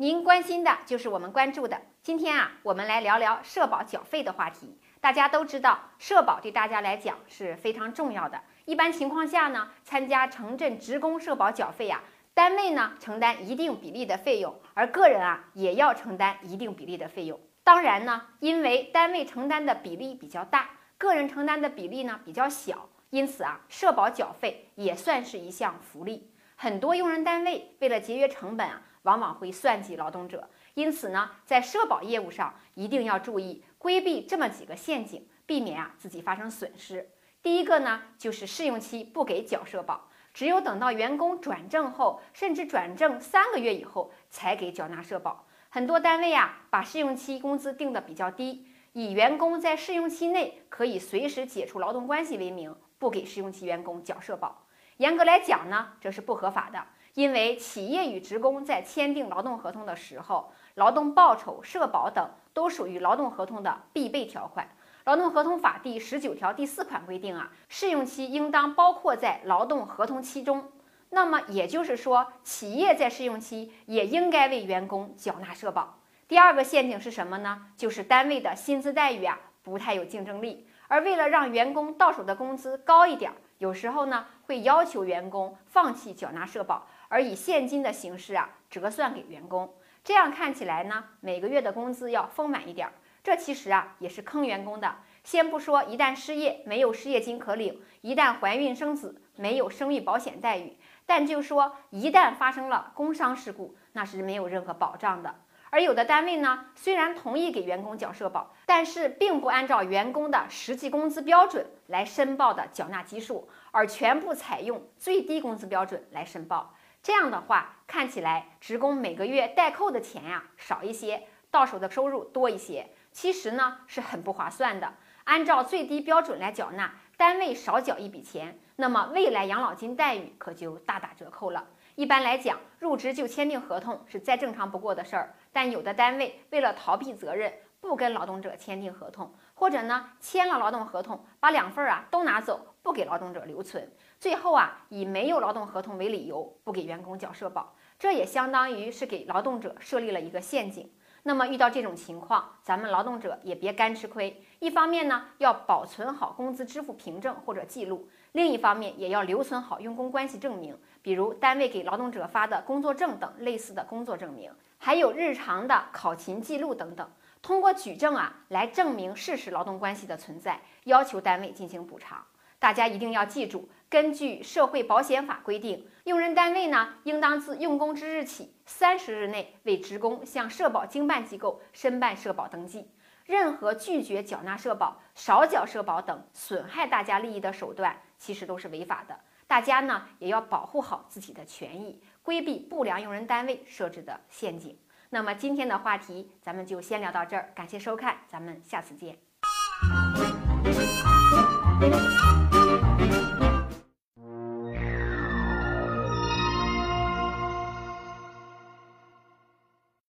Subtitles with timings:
[0.00, 1.78] 您关心的就是我们关注的。
[2.02, 4.78] 今天啊，我们来聊聊社保缴费的话题。
[4.98, 8.40] 大家都知道，社保对大家来讲是非常重要的。
[8.64, 12.00] 一般情况下呢，参加城镇职工社保缴费呀，
[12.32, 17.38] 单位呢承担一定比例的费用，而个人啊也要承担一定比例的费用。
[17.62, 26.30] 当然呢，因为单位承担的比例比较大，个人承担的比例呢比较小，因此啊，社保缴费也算是一项福利。
[26.62, 30.50] 很多用人单位为了节约成本啊，往往会算计劳动者。
[30.74, 37.08] 因此呢，在社保业务上一定要注意规避这么几个陷阱，避免啊自己发生损失。
[37.42, 45.46] 第一个呢，就是试用期不给缴社保，只有等到员工转正后，甚至转正三个月以后才给缴纳社保。
[45.70, 54.66] 很多单位啊，把试用期工资定的比较低，以员工在试用期内可以随时解除劳动关系为名，不给试用期员工缴社保。
[55.00, 56.78] 严格来讲呢，这是不合法的，
[57.14, 64.68] 因为企业与职工在签订劳动合同的时候，劳动报酬、社保等都属于劳动合同的必备条款。
[65.04, 70.70] 劳动合同法第十九条第四款规定啊，试用期应当包括在劳动合同期中。
[71.08, 75.98] 那么也就是说，企业在试用期也应该为员工缴纳社保。
[76.28, 77.68] 第二个陷阱是什么呢？
[77.74, 83.36] 就是单位的薪资待遇啊不太有竞争力，而为了让员工到手的工资高一点儿。
[83.60, 89.70] 有时候呢，会要求员工放弃缴纳社保，而以现金的形式啊折算给员工。
[90.02, 92.90] 这样看起来呢，每个月的工资要丰满一点。
[93.22, 94.96] 这其实啊也是坑员工的。
[95.22, 105.34] 先不说一旦失业没有失业金可领，一旦怀孕生子没有生育保险待遇，但就说一旦发生了工伤事故，那是没有任何保障的。
[105.70, 116.74] 而有的单位呢，虽然同意给员工缴社保，但是并不按照员工的实际工资标准来申报的缴纳基数，而全部采用最低工资标准来申报。
[117.02, 124.94] 这样的话，看起来职工每个月代扣的钱呀少一些，到手的收入多一些，其实呢是很不划算的。
[125.24, 131.66] 按照最低标准来缴纳，单位少缴一笔钱，那么未来养老金待遇可就大打折扣了。
[131.94, 135.34] 一般来讲，入职就签订合同是再正常不过的事儿。
[135.52, 150.90] 但有的单位为了逃避责任，不跟劳动者签订合同，或者呢签了劳动合同，把两份儿啊都拿走，不给劳动者留存，最后啊以没有劳动合同为理由，不给员工缴社保，这也相当于是给劳动者设立了一个陷阱。
[151.22, 154.42] 那么遇到这种情况，咱们劳动者也别干吃亏。
[154.58, 167.08] 一方面呢，要保存好工资支付凭证或者记录；另一方面，也要留存好用工关系证明，比如单位给劳动者发的工作证等类似的工作证明，还有日常的考勤记录等等。
[167.42, 172.24] 通过举证啊，来证明事实劳动关系的存在，要求单位进行补偿。
[172.60, 182.90] 大家一定要记住，根据社会保险法规定，用人单位呢，应当自用工之日起三十日内为职工向社保经办机构申办社保登记。
[183.24, 189.18] 任何拒绝缴纳社保、少缴社保等损害大家利益的手段，其实都是违法的。
[189.46, 194.78] 大家呢，也要保护好自己的权益，规避不良用人单位设置的陷阱。
[195.08, 199.16] 那么今天的话题，咱们就先聊到这儿，感谢收看，咱们下次见。